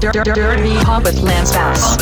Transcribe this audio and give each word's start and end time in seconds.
Dirty 0.00 0.74
Talk 0.84 1.04
with 1.04 1.20
Lance 1.22 1.52
Bass. 1.52 1.96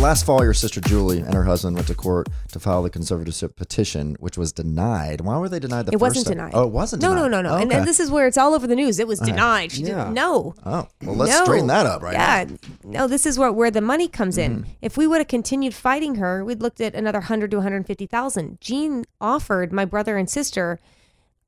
Last 0.00 0.26
fall, 0.26 0.42
your 0.44 0.52
sister 0.52 0.80
Julie 0.82 1.20
and 1.20 1.32
her 1.32 1.44
husband 1.44 1.76
went 1.76 1.86
to 1.88 1.94
court 1.94 2.28
to 2.52 2.60
file 2.60 2.82
the 2.82 2.90
conservatorship 2.90 3.56
petition, 3.56 4.16
which 4.20 4.36
was 4.36 4.52
denied. 4.52 5.22
Why 5.22 5.38
were 5.38 5.48
they 5.48 5.58
denied 5.58 5.86
the 5.86 5.92
It 5.92 5.98
first 5.98 6.16
wasn't 6.16 6.26
time? 6.26 6.36
denied. 6.36 6.52
Oh, 6.54 6.64
it 6.66 6.72
wasn't 6.72 7.00
No, 7.02 7.14
denied. 7.14 7.30
no, 7.30 7.40
no, 7.40 7.48
no. 7.48 7.54
Oh, 7.54 7.58
And, 7.58 7.70
okay. 7.70 7.78
and 7.78 7.88
this 7.88 7.98
is 8.00 8.10
where 8.10 8.26
it's 8.26 8.36
all 8.36 8.52
over 8.52 8.66
the 8.66 8.76
news. 8.76 8.98
It 8.98 9.08
was 9.08 9.20
right. 9.20 9.26
denied. 9.30 9.72
She 9.72 9.82
Yeah. 9.82 10.04
didn't. 10.04 10.14
No. 10.14 10.54
Oh, 10.66 10.88
well, 11.02 11.14
let's 11.16 11.32
no. 11.32 11.44
straighten 11.44 11.68
that 11.68 11.86
up 11.86 12.02
right 12.02 12.12
yeah. 12.12 12.44
now. 12.44 12.56
No, 12.84 13.06
this 13.08 13.24
is 13.24 13.38
where 13.38 13.50
where 13.52 13.70
the 13.70 13.80
money 13.80 14.06
comes 14.08 14.36
in. 14.36 14.56
Mm-hmm. 14.64 14.70
If 14.82 14.98
we 14.98 15.06
would 15.06 15.18
have 15.18 15.28
continued 15.28 15.72
fighting 15.74 16.16
her, 16.16 16.44
we'd 16.44 16.60
looked 16.60 16.82
at 16.82 16.94
another 16.94 17.22
hundred 17.22 17.50
to 17.52 17.58
one 17.58 17.62
hundred 17.64 17.86
fifty 17.86 18.06
thousand. 18.06 18.60
Jean 18.60 19.04
offered 19.22 19.72
my 19.72 19.86
brother 19.86 20.18
and 20.18 20.28
sister 20.28 20.78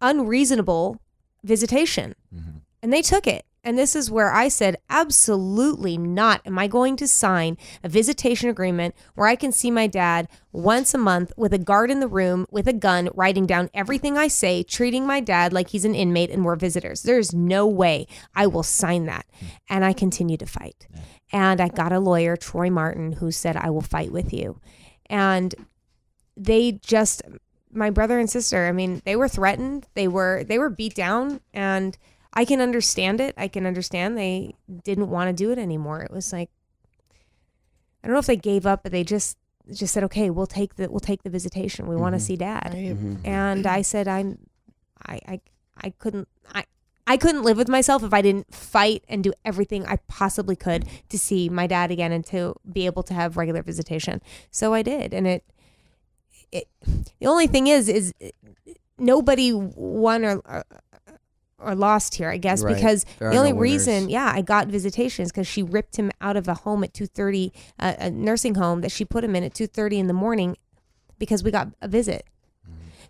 unreasonable 0.01 0.99
visitation, 1.45 2.15
Mm-hmm. 2.35 2.51
And 2.83 2.93
they 2.93 3.03
took 3.03 3.27
it. 3.27 3.45
And 3.67 3.77
this 3.77 3.97
is 3.97 4.13
where 4.13 4.33
I 4.33 4.47
said, 4.47 4.77
absolutely 4.89 5.99
not. 5.99 6.41
Am 6.47 6.57
I 6.57 6.69
going 6.69 6.95
to 6.99 7.09
sign 7.09 7.59
a 7.83 7.89
visitation 7.89 8.49
agreement 8.49 8.95
where 9.17 9.27
I 9.27 9.35
can 9.35 9.51
see 9.51 9.73
my 9.73 9.89
dad 9.89 10.29
once 10.53 10.95
a 10.95 10.99
month 10.99 11.33
with 11.37 11.53
a 11.53 11.59
guard 11.59 11.91
in 11.91 11.99
the 11.99 12.07
room 12.07 12.47
with 12.49 12.69
a 12.69 12.73
gun, 12.73 13.09
writing 13.13 13.45
down 13.45 13.69
everything 13.75 14.17
I 14.17 14.29
say, 14.29 14.63
treating 14.63 15.05
my 15.05 15.19
dad 15.19 15.53
like 15.53 15.71
he's 15.71 15.85
an 15.85 15.97
inmate 15.97 16.31
and 16.31 16.45
we're 16.45 16.55
visitors? 16.55 17.03
There's 17.03 17.35
no 17.35 17.67
way 17.67 18.07
I 18.37 18.47
will 18.47 18.63
sign 18.63 19.07
that. 19.07 19.27
And 19.69 19.85
I 19.85 19.93
continue 19.93 20.37
to 20.37 20.47
fight. 20.47 20.87
And 21.33 21.61
I 21.61 21.67
got 21.67 21.91
a 21.91 21.99
lawyer, 21.99 22.37
Troy 22.37 22.71
Martin, 22.71 23.15
who 23.15 23.33
said, 23.33 23.57
I 23.57 23.71
will 23.71 23.81
fight 23.81 24.13
with 24.13 24.33
you. 24.33 24.61
And 25.07 25.53
they 26.37 26.73
just 26.73 27.23
my 27.73 27.91
brother 27.91 28.19
and 28.19 28.31
sister 28.31 28.67
i 28.67 28.73
mean 28.73 29.03
they 29.05 29.17
were 29.17 29.29
threatened 29.29 29.87
they 29.95 30.07
were 30.09 30.45
they 30.45 30.59
were 30.59 30.71
beat 30.71 30.95
down 30.95 31.41
and 31.53 31.99
i 32.37 32.45
can 32.45 32.61
understand 32.61 33.21
it. 33.21 33.35
I 33.37 33.49
can 33.49 33.67
understand 33.67 34.17
they 34.17 34.55
didn't 34.85 35.11
want 35.11 35.29
to 35.29 35.33
do 35.33 35.51
it 35.51 35.59
anymore. 35.59 36.03
It 36.03 36.13
was 36.13 36.33
like 36.33 36.51
i 38.05 38.07
don't 38.07 38.15
know 38.15 38.21
if 38.21 38.27
they 38.27 38.37
gave 38.37 38.67
up 38.67 38.85
but 38.85 38.93
they 38.93 39.03
just 39.03 39.37
just 39.73 39.93
said 39.93 40.05
okay 40.05 40.31
we'll 40.31 40.47
take 40.47 40.77
the 40.77 40.89
we'll 40.89 41.01
take 41.01 41.25
the 41.25 41.31
visitation. 41.31 41.89
We 41.89 41.97
want 41.97 42.13
to 42.13 42.19
mm-hmm. 42.19 42.27
see 42.27 42.37
dad. 42.37 42.73
Mm-hmm. 42.73 43.15
Mm-hmm. 43.15 43.27
And 43.27 43.67
i 43.67 43.83
said 43.83 44.07
i'm 44.07 44.39
i 45.05 45.19
i, 45.27 45.41
I 45.83 45.91
couldn't 45.91 46.29
i 46.55 46.65
I 47.07 47.17
couldn't 47.17 47.43
live 47.45 47.57
with 47.57 47.69
myself 47.69 48.03
if 48.03 48.13
I 48.13 48.21
didn't 48.21 48.53
fight 48.53 49.05
and 49.09 49.23
do 49.23 49.33
everything 49.45 49.87
I 49.87 49.97
possibly 50.09 50.57
could 50.57 50.87
to 51.09 51.19
see 51.19 51.49
my 51.49 51.69
dad 51.69 51.93
again 51.93 52.11
and 52.11 52.27
to 52.27 52.57
be 52.71 52.85
able 52.87 53.05
to 53.05 53.15
have 53.15 53.37
regular 53.37 53.63
visitation. 53.63 54.21
So 54.51 54.75
I 54.75 54.83
did, 54.83 55.15
and 55.15 55.27
it 55.27 55.45
it, 56.51 56.69
the 57.21 57.27
only 57.27 57.47
thing 57.47 57.69
is 57.69 57.89
is 57.89 58.13
nobody 58.99 59.53
won 59.53 60.25
or 60.25 60.39
or, 60.45 60.65
or 61.59 61.75
lost 61.75 62.15
here 62.17 62.29
i 62.31 62.37
guess 62.37 62.63
Right. 62.63 62.75
because 62.75 63.05
the 63.19 63.37
only 63.37 63.53
no 63.53 63.59
reason 63.59 64.09
yeah 64.11 64.31
i 64.35 64.43
got 64.43 64.69
visitations 64.69 65.31
because 65.33 65.47
she 65.47 65.63
ripped 65.63 65.97
him 65.97 66.11
out 66.21 66.37
of 66.37 66.49
a 66.49 66.55
home 66.55 66.85
at 66.85 66.93
2.30 66.93 67.53
uh, 67.79 67.95
a 67.99 68.11
nursing 68.11 68.57
home 68.57 68.83
that 68.83 68.93
she 68.93 69.05
put 69.05 69.25
him 69.25 69.35
in 69.35 69.43
at 69.43 69.55
2.30 69.55 69.99
in 69.99 70.07
the 70.07 70.13
morning 70.13 70.57
because 71.19 71.43
we 71.43 71.51
got 71.51 71.69
a 71.81 71.89
visit 71.89 72.27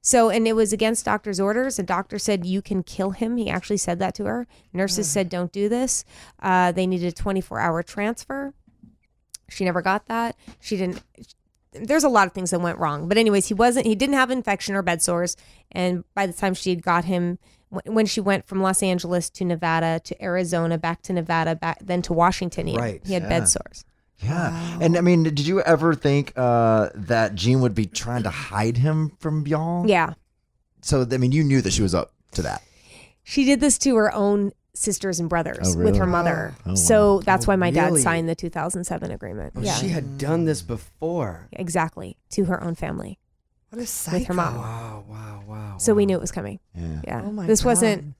so 0.02 0.30
and 0.30 0.46
it 0.46 0.52
was 0.54 0.72
against 0.72 1.04
doctor's 1.04 1.40
orders. 1.40 1.78
The 1.78 1.82
doctor 1.82 2.16
said 2.20 2.46
you 2.46 2.62
can 2.62 2.84
kill 2.84 3.10
him. 3.10 3.36
He 3.38 3.50
actually 3.50 3.78
said 3.78 3.98
that 3.98 4.14
to 4.16 4.24
her. 4.26 4.46
Nurses 4.72 5.08
said 5.08 5.28
don't 5.28 5.50
do 5.50 5.68
this. 5.68 6.04
Uh, 6.40 6.70
they 6.70 6.86
needed 6.86 7.08
a 7.08 7.12
24 7.12 7.58
hour 7.58 7.82
transfer. 7.82 8.54
She 9.48 9.64
never 9.64 9.82
got 9.82 10.06
that. 10.06 10.36
She 10.60 10.76
didn't. 10.76 11.02
There's 11.82 12.04
a 12.04 12.08
lot 12.08 12.26
of 12.26 12.32
things 12.32 12.50
that 12.50 12.60
went 12.60 12.78
wrong. 12.78 13.08
But 13.08 13.18
anyways, 13.18 13.46
he 13.46 13.54
wasn't. 13.54 13.86
He 13.86 13.94
didn't 13.94 14.14
have 14.14 14.30
infection 14.30 14.74
or 14.74 14.82
bed 14.82 15.02
sores. 15.02 15.36
And 15.72 16.04
by 16.14 16.26
the 16.26 16.32
time 16.32 16.54
she 16.54 16.70
had 16.70 16.82
got 16.82 17.04
him, 17.04 17.38
when 17.84 18.06
she 18.06 18.20
went 18.20 18.46
from 18.46 18.62
Los 18.62 18.82
Angeles 18.82 19.28
to 19.30 19.44
Nevada 19.44 20.00
to 20.04 20.22
Arizona, 20.22 20.78
back 20.78 21.02
to 21.02 21.12
Nevada, 21.12 21.56
back 21.56 21.78
then 21.82 22.02
to 22.02 22.12
Washington, 22.12 22.66
he, 22.66 22.76
Right, 22.76 23.00
he 23.04 23.14
had 23.14 23.24
yeah. 23.24 23.28
bed 23.28 23.48
sores. 23.48 23.84
Yeah. 24.18 24.78
And 24.80 24.96
I 24.96 25.00
mean, 25.00 25.24
did 25.24 25.46
you 25.46 25.60
ever 25.60 25.94
think 25.94 26.32
uh, 26.36 26.88
that 26.94 27.34
Jean 27.34 27.60
would 27.60 27.74
be 27.74 27.86
trying 27.86 28.22
to 28.22 28.30
hide 28.30 28.78
him 28.78 29.12
from 29.18 29.46
y'all? 29.46 29.86
Yeah. 29.88 30.14
So, 30.80 31.06
I 31.10 31.16
mean, 31.18 31.32
you 31.32 31.44
knew 31.44 31.60
that 31.60 31.72
she 31.72 31.82
was 31.82 31.94
up 31.94 32.12
to 32.32 32.42
that. 32.42 32.62
She 33.24 33.44
did 33.44 33.60
this 33.60 33.76
to 33.78 33.96
her 33.96 34.14
own 34.14 34.52
sisters 34.76 35.18
and 35.20 35.28
brothers 35.28 35.74
Oh, 35.76 35.78
with 35.82 35.96
her 35.96 36.06
mother. 36.06 36.54
Oh, 36.58 36.62
oh 36.66 36.68
wow. 36.70 36.74
So 36.74 37.20
that's 37.20 37.46
why 37.46 37.56
my 37.56 37.70
dad 37.70 37.86
really? 37.86 38.02
signed 38.02 38.28
the 38.28 38.34
2007 38.34 39.10
agreement. 39.10 39.54
Oh, 39.56 39.60
yeah. 39.62 39.74
She 39.74 39.88
had 39.88 40.18
done 40.18 40.44
this 40.44 40.62
before. 40.62 41.48
exactly. 41.52 42.16
To 42.30 42.44
her 42.46 42.62
own 42.62 42.74
family 42.74 43.18
What 43.70 43.80
a 43.82 43.86
psycho. 43.86 44.18
with 44.18 44.26
her 44.28 44.34
mom. 44.34 44.56
Wow, 44.56 45.04
wow, 45.08 45.42
wow. 45.46 45.76
So 45.78 45.94
we 45.94 46.06
knew 46.06 46.16
it 46.16 46.20
was 46.20 46.32
coming. 46.32 46.60
Yeah. 46.74 47.00
Yeah. 47.04 47.22
Oh 47.24 47.32
my 47.32 47.46
this 47.46 47.62
God. 47.62 47.68
wasn't 47.70 48.14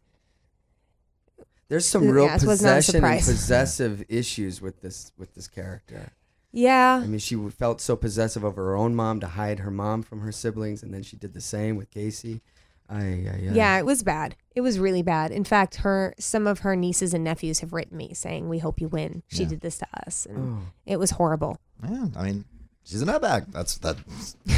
There's 1.68 1.86
some 1.86 2.08
real 2.08 2.28
this 2.28 2.44
was 2.44 2.62
not 2.62 2.72
a 2.72 2.76
possession 2.76 3.04
and 3.04 3.18
possessive 3.24 4.04
issues 4.08 4.60
with 4.62 4.80
this 4.82 5.12
with 5.18 5.34
this 5.34 5.48
character. 5.48 6.12
Yeah. 6.52 7.00
I 7.02 7.06
mean, 7.06 7.18
she 7.18 7.36
felt 7.50 7.80
so 7.82 7.96
possessive 7.96 8.42
of 8.44 8.56
her 8.56 8.74
own 8.76 8.94
mom 8.94 9.20
to 9.20 9.26
hide 9.26 9.58
her 9.58 9.70
mom 9.70 10.02
from 10.02 10.20
her 10.20 10.32
siblings, 10.32 10.82
and 10.82 10.94
then 10.94 11.02
she 11.02 11.16
did 11.16 11.34
the 11.34 11.40
same 11.40 11.76
with 11.76 11.90
Casey. 11.90 12.40
Ay, 12.88 13.26
ay, 13.28 13.48
ay. 13.48 13.52
Yeah, 13.52 13.78
it 13.78 13.86
was 13.86 14.02
bad. 14.02 14.36
It 14.54 14.60
was 14.60 14.78
really 14.78 15.02
bad. 15.02 15.30
In 15.32 15.44
fact, 15.44 15.76
her 15.76 16.14
some 16.18 16.46
of 16.46 16.60
her 16.60 16.76
nieces 16.76 17.12
and 17.14 17.24
nephews 17.24 17.60
have 17.60 17.72
written 17.72 17.96
me 17.96 18.12
saying, 18.14 18.48
"We 18.48 18.58
hope 18.58 18.80
you 18.80 18.88
win. 18.88 19.22
She 19.28 19.42
Yeah. 19.42 19.48
did 19.50 19.60
this 19.60 19.78
to 19.78 19.86
us." 20.06 20.26
And 20.28 20.38
Oh. 20.38 20.58
it 20.86 20.98
was 20.98 21.10
horrible. 21.12 21.58
Yeah, 21.88 22.06
I 22.16 22.22
mean, 22.24 22.44
she's 22.84 23.02
a 23.02 23.04
nutbag. 23.06 23.52
That's 23.52 23.76
that's 23.78 24.00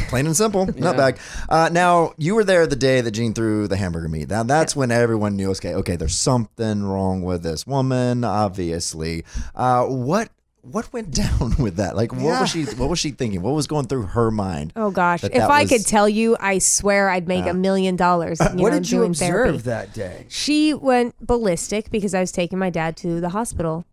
plain 0.08 0.26
and 0.26 0.36
simple. 0.36 0.66
Yeah. 0.76 0.92
Nutbag. 0.92 1.18
Uh, 1.48 1.68
now, 1.72 2.12
you 2.18 2.34
were 2.34 2.44
there 2.44 2.66
the 2.66 2.76
day 2.76 3.00
that 3.00 3.10
Jean 3.12 3.32
threw 3.34 3.66
the 3.66 3.76
hamburger 3.76 4.08
meat. 4.08 4.28
Now, 4.28 4.42
that's 4.42 4.76
when 4.76 4.90
everyone 4.90 5.36
knew, 5.36 5.50
okay, 5.52 5.74
okay, 5.74 5.96
there's 5.96 6.16
something 6.18 6.82
wrong 6.84 7.22
with 7.22 7.42
this 7.42 7.66
woman, 7.66 8.24
obviously. 8.24 9.24
Uh, 9.54 9.84
what 9.86 10.28
what 10.62 10.92
went 10.92 11.10
down 11.14 11.54
with 11.58 11.76
that? 11.76 11.96
Like, 11.96 12.12
what 12.12 12.22
Yeah. 12.22 12.40
was 12.40 12.50
she? 12.50 12.64
What 12.64 12.88
was 12.88 12.98
she 12.98 13.10
thinking? 13.10 13.42
What 13.42 13.54
was 13.54 13.66
going 13.66 13.86
through 13.86 14.02
her 14.06 14.30
mind? 14.30 14.72
Oh 14.76 14.90
gosh, 14.90 15.24
if 15.24 15.34
I 15.42 15.62
was- 15.62 15.70
could 15.70 15.86
tell 15.86 16.08
you, 16.08 16.36
I 16.40 16.58
swear 16.58 17.08
I'd 17.08 17.28
make 17.28 17.46
a 17.46 17.54
million 17.54 17.96
dollars. 17.96 18.38
What 18.58 18.72
know, 18.72 18.78
did 18.78 18.90
you 18.90 19.04
observe 19.04 19.28
therapy. 19.30 19.58
that 19.58 19.94
day? 19.94 20.26
She 20.28 20.74
went 20.74 21.14
ballistic 21.24 21.90
because 21.90 22.14
I 22.14 22.20
was 22.20 22.32
taking 22.32 22.58
my 22.58 22.70
dad 22.70 22.96
to 22.98 23.20
the 23.20 23.28
hospital, 23.30 23.84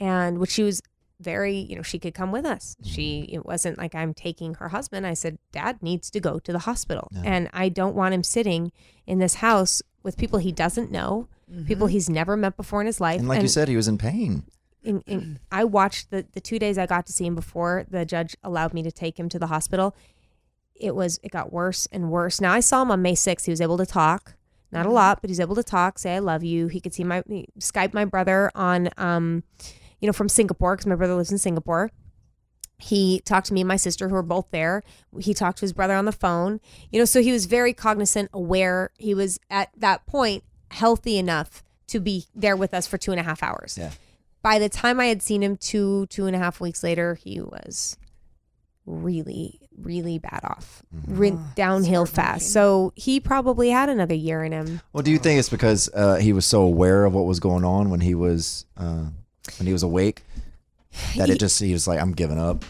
and 0.00 0.38
which 0.38 0.50
she 0.50 0.62
was 0.62 0.82
very, 1.20 1.56
you 1.56 1.76
know, 1.76 1.82
she 1.82 1.98
could 1.98 2.14
come 2.14 2.32
with 2.32 2.44
us. 2.44 2.76
Mm. 2.82 2.94
She 2.94 3.20
it 3.32 3.44
wasn't 3.44 3.78
like 3.78 3.94
I'm 3.94 4.14
taking 4.14 4.54
her 4.54 4.70
husband. 4.70 5.06
I 5.06 5.14
said, 5.14 5.38
Dad 5.52 5.82
needs 5.82 6.10
to 6.10 6.20
go 6.20 6.38
to 6.38 6.52
the 6.52 6.60
hospital, 6.60 7.08
and 7.24 7.48
I 7.52 7.68
don't 7.68 7.94
want 7.94 8.14
him 8.14 8.22
sitting 8.22 8.72
in 9.06 9.18
this 9.18 9.34
house 9.34 9.82
with 10.02 10.16
people 10.16 10.38
he 10.38 10.52
doesn't 10.52 10.90
know, 10.90 11.28
mm-hmm. 11.50 11.66
people 11.66 11.86
he's 11.86 12.08
never 12.08 12.36
met 12.36 12.56
before 12.56 12.80
in 12.80 12.86
his 12.86 13.00
life. 13.00 13.18
And 13.20 13.28
like 13.28 13.42
you 13.42 13.48
said, 13.48 13.68
he 13.68 13.76
was 13.76 13.88
in 13.88 13.98
pain. 13.98 14.44
In, 14.82 15.02
in, 15.06 15.40
I 15.50 15.64
watched 15.64 16.10
the 16.10 16.26
the 16.32 16.40
two 16.40 16.58
days 16.58 16.78
I 16.78 16.86
got 16.86 17.06
to 17.06 17.12
see 17.12 17.26
him 17.26 17.34
before 17.34 17.84
the 17.88 18.04
judge 18.04 18.36
allowed 18.42 18.74
me 18.74 18.82
to 18.82 18.92
take 18.92 19.18
him 19.18 19.28
to 19.30 19.38
the 19.38 19.48
hospital. 19.48 19.96
It 20.74 20.94
was 20.94 21.18
it 21.22 21.30
got 21.30 21.52
worse 21.52 21.86
and 21.90 22.10
worse. 22.10 22.40
Now 22.40 22.52
I 22.52 22.60
saw 22.60 22.82
him 22.82 22.90
on 22.90 23.02
May 23.02 23.14
6th. 23.14 23.44
He 23.44 23.50
was 23.50 23.60
able 23.60 23.78
to 23.78 23.86
talk, 23.86 24.36
not 24.70 24.86
a 24.86 24.90
lot, 24.90 25.20
but 25.20 25.30
he's 25.30 25.40
able 25.40 25.56
to 25.56 25.64
talk, 25.64 25.98
say 25.98 26.14
I 26.14 26.20
love 26.20 26.44
you. 26.44 26.68
He 26.68 26.80
could 26.80 26.94
see 26.94 27.04
my 27.04 27.22
Skype 27.58 27.92
my 27.92 28.04
brother 28.04 28.50
on 28.54 28.90
um, 28.96 29.42
you 30.00 30.06
know, 30.06 30.12
from 30.12 30.28
Singapore 30.28 30.76
because 30.76 30.86
my 30.86 30.94
brother 30.94 31.14
lives 31.14 31.32
in 31.32 31.38
Singapore. 31.38 31.90
He 32.80 33.20
talked 33.24 33.48
to 33.48 33.54
me 33.54 33.62
and 33.62 33.68
my 33.68 33.76
sister 33.76 34.08
who 34.08 34.14
were 34.14 34.22
both 34.22 34.50
there. 34.52 34.84
He 35.18 35.34
talked 35.34 35.58
to 35.58 35.62
his 35.62 35.72
brother 35.72 35.94
on 35.94 36.04
the 36.04 36.12
phone. 36.12 36.60
You 36.92 37.00
know, 37.00 37.04
so 37.04 37.20
he 37.20 37.32
was 37.32 37.46
very 37.46 37.72
cognizant, 37.72 38.30
aware. 38.32 38.92
He 38.98 39.14
was 39.14 39.40
at 39.50 39.70
that 39.76 40.06
point 40.06 40.44
healthy 40.70 41.18
enough 41.18 41.64
to 41.88 41.98
be 41.98 42.26
there 42.34 42.56
with 42.56 42.72
us 42.72 42.86
for 42.86 42.98
two 42.98 43.10
and 43.10 43.18
a 43.18 43.24
half 43.24 43.42
hours 43.42 43.76
Yeah. 43.80 43.90
By 44.42 44.58
the 44.58 44.68
time 44.68 45.00
I 45.00 45.06
had 45.06 45.22
seen 45.22 45.42
him 45.42 45.56
two, 45.56 46.06
two 46.06 46.26
and 46.26 46.34
a 46.34 46.38
half 46.38 46.60
weeks 46.60 46.82
later, 46.82 47.14
he 47.14 47.40
was 47.40 47.96
really, 48.86 49.60
really 49.76 50.18
bad 50.18 50.40
off, 50.44 50.82
Re- 51.06 51.36
downhill 51.54 52.06
fast. 52.06 52.52
So 52.52 52.92
he 52.96 53.20
probably 53.20 53.70
had 53.70 53.88
another 53.88 54.14
year 54.14 54.44
in 54.44 54.52
him. 54.52 54.80
Well, 54.92 55.02
do 55.02 55.10
you 55.10 55.18
think 55.18 55.38
it's 55.38 55.48
because 55.48 55.90
uh, 55.94 56.16
he 56.16 56.32
was 56.32 56.46
so 56.46 56.62
aware 56.62 57.04
of 57.04 57.14
what 57.14 57.26
was 57.26 57.40
going 57.40 57.64
on 57.64 57.90
when 57.90 58.00
he 58.00 58.14
was 58.14 58.64
uh, 58.76 59.06
when 59.58 59.66
he 59.66 59.72
was 59.72 59.82
awake 59.82 60.22
that 61.16 61.30
it 61.30 61.38
just 61.38 61.60
he 61.60 61.72
was 61.72 61.86
like, 61.86 62.00
I'm 62.00 62.12
giving 62.12 62.38
up. 62.38 62.64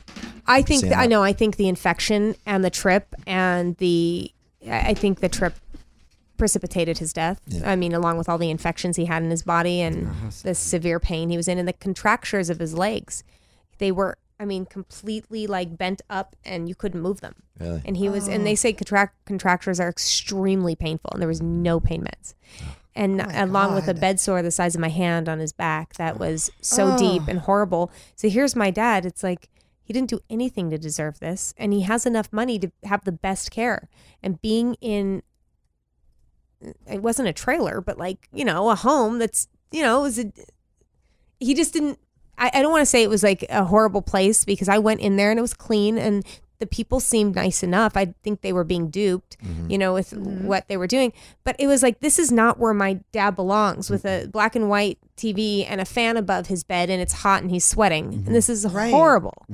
I 0.47 0.63
think 0.63 0.81
Seeing 0.81 0.91
that, 0.91 0.99
I 0.99 1.07
know. 1.07 1.23
I 1.23 1.33
think 1.33 1.57
the 1.57 1.69
infection 1.69 2.35
and 2.47 2.65
the 2.65 2.71
trip 2.71 3.15
and 3.27 3.77
the 3.77 4.33
I 4.67 4.79
I 4.89 4.95
think 4.95 5.21
the 5.21 5.29
trip 5.29 5.55
precipitated 6.39 6.99
his 6.99 7.13
death. 7.13 7.41
Yeah. 7.47 7.71
I 7.71 7.77
mean, 7.77 7.93
along 7.93 8.17
with 8.17 8.29
all 8.29 8.39
the 8.39 8.51
infections 8.51 8.97
he 8.97 9.05
had 9.05 9.23
in 9.23 9.31
his 9.31 9.43
body 9.43 9.83
and 9.83 10.09
the 10.43 10.55
severe 10.55 10.99
pain 10.99 11.29
he 11.29 11.37
was 11.37 11.49
in, 11.49 11.59
and 11.59 11.69
the 11.69 11.75
contractures 11.75 12.49
of 12.49 12.59
his 12.59 12.75
legs, 12.75 13.25
they 13.79 13.93
were. 13.93 14.17
I 14.41 14.45
mean, 14.45 14.67
completely 14.67 15.49
like 15.49 15.77
bent 15.77 16.01
up, 16.09 16.37
and 16.45 16.69
you 16.69 16.77
couldn't 16.77 17.01
move 17.01 17.21
them. 17.21 17.35
Really? 17.59 17.83
And 17.85 17.97
he 17.97 18.09
was, 18.09 18.29
and 18.29 18.47
they 18.47 18.53
oh. 18.53 18.55
say 18.55 18.73
contract 18.73 19.17
contractures 19.27 19.81
are 19.81 19.89
extremely 19.89 20.77
painful, 20.77 21.11
and 21.13 21.21
there 21.21 21.29
was 21.29 21.43
no 21.43 21.81
pain 21.81 22.03
meds. 22.05 22.35
Oh. 22.63 22.77
And 22.95 23.21
oh 23.21 23.27
along 23.35 23.75
with 23.75 23.89
a 23.89 23.95
bed 23.95 24.21
sore 24.21 24.43
the 24.43 24.53
size 24.53 24.77
of 24.77 24.81
my 24.81 24.91
hand 24.91 25.29
on 25.29 25.41
his 25.41 25.53
back, 25.53 25.95
that 25.95 26.21
was 26.21 26.51
so 26.61 26.97
deep 26.97 27.23
and 27.27 27.41
horrible. 27.41 27.91
So 28.15 28.29
here's 28.29 28.55
my 28.55 28.71
dad. 28.71 29.05
It's 29.05 29.25
like 29.25 29.49
he 29.83 29.93
didn't 29.93 30.11
do 30.11 30.21
anything 30.29 30.69
to 30.71 30.79
deserve 30.79 31.19
this, 31.19 31.55
and 31.57 31.73
he 31.73 31.81
has 31.81 32.07
enough 32.07 32.33
money 32.33 32.59
to 32.59 32.71
have 32.85 33.05
the 33.05 33.13
best 33.13 33.51
care. 33.51 33.89
And 34.23 34.41
being 34.43 34.75
in, 34.81 35.23
it 36.87 37.03
wasn't 37.03 37.29
a 37.29 37.33
trailer, 37.33 37.81
but 37.81 37.99
like 37.99 38.29
you 38.33 38.45
know, 38.45 38.71
a 38.71 38.75
home 38.75 39.19
that's 39.19 39.49
you 39.71 39.83
know, 39.83 40.01
it 40.01 40.03
was 40.03 40.19
a, 40.19 40.33
he 41.41 41.55
just 41.55 41.73
didn't. 41.73 41.99
I, 42.37 42.51
I 42.55 42.63
don't 42.63 42.73
want 42.73 42.83
to 42.83 42.87
say 42.87 43.03
it 43.03 43.11
was 43.11 43.23
like 43.23 43.45
a 43.49 43.65
horrible 43.65 44.03
place 44.03 44.45
because 44.45 44.69
I 44.69 44.79
went 44.79 45.01
in 45.01 45.17
there 45.17 45.31
and 45.31 45.39
it 45.39 45.43
was 45.43 45.55
clean 45.55 45.99
and 45.99 46.25
the 46.59 46.67
people 46.67 47.01
seemed 47.01 47.37
nice 47.37 47.63
enough. 47.63 47.97
I 47.97 48.15
think 48.23 48.41
they 48.41 48.53
were 48.53 48.65
being 48.65 48.91
duped, 48.91 49.39
mm-hmm. 49.39 49.71
you 49.71 49.79
know, 49.79 49.95
with 49.95 50.11
mm-hmm. 50.11 50.47
what 50.47 50.69
they 50.69 50.77
were 50.77 50.87
doing. 50.87 51.13
But 51.45 51.57
it 51.59 51.67
was 51.67 51.83
like, 51.83 52.01
this 52.01 52.19
is 52.19 52.33
not 52.33 52.59
where 52.59 52.75
my 52.75 53.01
dad 53.13 53.37
belongs 53.37 53.91
with 53.91 54.05
a 54.05 54.23
mm-hmm. 54.23 54.31
black 54.31 54.57
and 54.57 54.69
white 54.69 54.99
TV 55.17 55.67
and 55.69 55.81
a 55.81 55.85
fan 55.85 56.17
above 56.17 56.47
his 56.47 56.65
bed 56.65 56.91
and 56.91 57.01
it's 57.03 57.13
hot 57.13 57.43
and 57.43 57.51
he's 57.51 57.65
sweating. 57.65 58.25
And 58.27 58.35
this 58.35 58.49
is 58.49 58.65
horrible. 58.65 59.47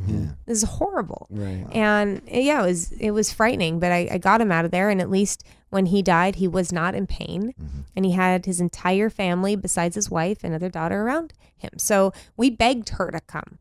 This 0.47 0.63
is 0.63 0.69
horrible. 0.69 1.27
Right. 1.31 1.67
And 1.73 2.23
yeah, 2.27 2.63
it 2.63 2.67
was 2.67 2.93
it 2.93 3.11
was 3.11 3.33
frightening, 3.33 3.81
but 3.81 3.93
I, 3.93 4.09
I 4.13 4.19
got 4.19 4.41
him 4.41 4.53
out 4.53 4.65
of 4.65 4.71
there 4.71 4.91
and 4.91 5.01
at 5.01 5.11
least 5.11 5.45
when 5.71 5.87
he 5.87 6.03
died, 6.03 6.37
he 6.37 6.47
was 6.47 6.73
not 6.73 6.95
in 6.95 7.07
pain 7.07 7.53
and 7.97 8.05
he 8.05 8.13
had 8.13 8.47
his 8.47 8.61
entire 8.61 9.11
family 9.11 9.57
besides 9.57 9.97
his 9.97 10.09
wife 10.09 10.45
and 10.45 10.55
other 10.55 10.69
daughter 10.69 11.03
around 11.03 11.33
him. 11.57 11.71
So 11.79 12.13
we 12.37 12.51
begged 12.51 12.91
her 12.91 13.11
to 13.11 13.21
come. 13.21 13.59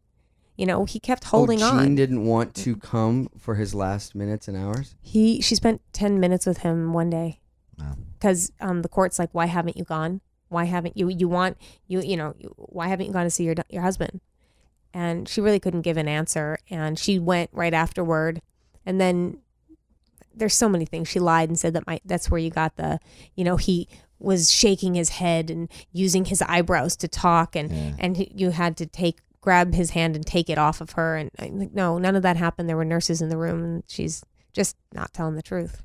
You 0.55 0.65
know, 0.65 0.85
he 0.85 0.99
kept 0.99 1.25
holding 1.25 1.61
oh, 1.63 1.71
Jean 1.71 1.79
on. 1.79 1.95
didn't 1.95 2.25
want 2.25 2.53
to 2.55 2.75
come 2.75 3.29
for 3.37 3.55
his 3.55 3.73
last 3.73 4.13
minutes 4.13 4.47
and 4.47 4.55
hours. 4.55 4.95
He 5.01 5.41
she 5.41 5.55
spent 5.55 5.81
10 5.93 6.19
minutes 6.19 6.45
with 6.45 6.59
him 6.59 6.93
one 6.93 7.09
day. 7.09 7.39
Wow. 7.79 7.95
Cuz 8.19 8.51
um 8.59 8.81
the 8.83 8.89
court's 8.89 9.17
like, 9.17 9.29
"Why 9.31 9.47
haven't 9.47 9.77
you 9.77 9.83
gone? 9.83 10.21
Why 10.49 10.65
haven't 10.65 10.95
you 10.95 11.09
you 11.09 11.27
want 11.27 11.57
you 11.87 12.01
you 12.01 12.15
know, 12.15 12.35
you, 12.37 12.53
why 12.57 12.87
haven't 12.87 13.07
you 13.07 13.13
gone 13.13 13.25
to 13.25 13.31
see 13.31 13.45
your 13.45 13.55
your 13.69 13.81
husband?" 13.81 14.21
And 14.93 15.27
she 15.27 15.41
really 15.41 15.59
couldn't 15.59 15.81
give 15.81 15.97
an 15.97 16.07
answer 16.07 16.59
and 16.69 16.99
she 16.99 17.17
went 17.17 17.49
right 17.51 17.73
afterward. 17.73 18.41
And 18.85 19.01
then 19.01 19.39
there's 20.35 20.53
so 20.53 20.69
many 20.69 20.85
things 20.85 21.07
she 21.07 21.19
lied 21.19 21.49
and 21.49 21.57
said 21.57 21.73
that 21.73 21.87
my 21.87 21.99
that's 22.05 22.29
where 22.29 22.39
you 22.39 22.51
got 22.51 22.75
the, 22.75 22.99
you 23.35 23.43
know, 23.43 23.57
he 23.57 23.87
was 24.19 24.51
shaking 24.51 24.93
his 24.93 25.09
head 25.09 25.49
and 25.49 25.67
using 25.91 26.25
his 26.25 26.41
eyebrows 26.43 26.95
to 26.97 27.07
talk 27.07 27.55
and 27.55 27.95
and 27.99 28.17
he, 28.17 28.31
you 28.35 28.51
had 28.51 28.77
to 28.77 28.85
take 28.85 29.19
grab 29.43 29.73
his 29.73 29.89
hand 29.89 30.15
and 30.15 30.25
take 30.25 30.49
it 30.49 30.57
off 30.57 30.79
of 30.79 30.91
her. 30.91 31.17
And 31.17 31.29
I'm 31.37 31.59
like 31.59 31.73
no 31.73 31.97
none 31.97 32.15
of 32.15 32.23
that 32.23 32.37
happened. 32.37 32.69
There 32.69 32.77
were 32.77 32.85
nurses 32.85 33.21
in 33.21 33.29
the 33.29 33.37
room 33.37 33.63
and 33.63 33.83
she's 33.87 34.23
just 34.53 34.77
not 34.93 35.13
telling 35.13 35.35
the 35.35 35.41
truth 35.41 35.81